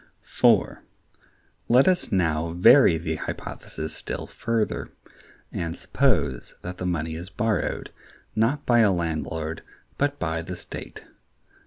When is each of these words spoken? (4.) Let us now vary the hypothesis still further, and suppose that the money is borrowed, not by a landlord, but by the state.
(4.) 0.23 0.81
Let 1.69 1.87
us 1.87 2.11
now 2.11 2.53
vary 2.53 2.97
the 2.97 3.17
hypothesis 3.17 3.93
still 3.93 4.25
further, 4.25 4.89
and 5.51 5.77
suppose 5.77 6.55
that 6.63 6.79
the 6.79 6.87
money 6.87 7.13
is 7.13 7.29
borrowed, 7.29 7.91
not 8.35 8.65
by 8.65 8.79
a 8.79 8.91
landlord, 8.91 9.61
but 9.99 10.17
by 10.17 10.41
the 10.41 10.55
state. 10.55 11.03